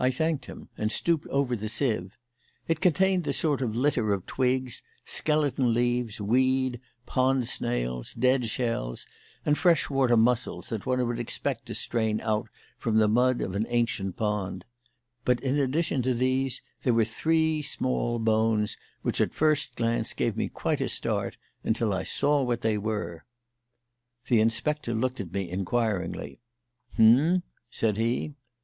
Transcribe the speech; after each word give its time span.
I 0.00 0.10
thanked 0.10 0.46
him 0.46 0.68
and 0.76 0.90
stooped 0.90 1.28
over 1.28 1.54
the 1.54 1.68
sieve. 1.68 2.18
It 2.66 2.80
contained 2.80 3.22
the 3.22 3.32
sort 3.32 3.62
of 3.62 3.76
litter 3.76 4.12
of 4.12 4.26
twigs, 4.26 4.82
skeleton 5.04 5.72
leaves, 5.72 6.20
weed, 6.20 6.80
pond 7.06 7.46
snails, 7.46 8.14
dead 8.14 8.46
shells, 8.46 9.06
and 9.46 9.56
fresh 9.56 9.88
water 9.88 10.16
mussels 10.16 10.70
that 10.70 10.86
one 10.86 11.06
would 11.06 11.20
expect 11.20 11.66
to 11.66 11.76
strain 11.76 12.20
out 12.22 12.48
from 12.78 12.96
the 12.96 13.06
mud 13.06 13.40
of 13.40 13.54
an 13.54 13.64
ancient 13.68 14.16
pond; 14.16 14.64
but 15.24 15.38
in 15.38 15.56
addition 15.56 16.02
to 16.02 16.14
these 16.14 16.60
there 16.82 16.92
were 16.94 17.04
three 17.04 17.62
small 17.62 18.18
bones 18.18 18.76
which 19.02 19.20
at 19.20 19.30
the 19.30 19.36
first 19.36 19.76
glance 19.76 20.14
gave 20.14 20.36
me 20.36 20.48
quite 20.48 20.80
a 20.80 20.88
start 20.88 21.36
until 21.62 21.92
I 21.94 22.02
saw 22.02 22.42
what 22.42 22.62
they 22.62 22.76
were. 22.76 23.24
The 24.26 24.40
inspector 24.40 24.96
looked 24.96 25.20
at 25.20 25.30
me 25.32 25.48
inquiringly. 25.48 26.40
"H'm?" 26.98 27.44
said 27.70 27.98
he. 27.98 28.34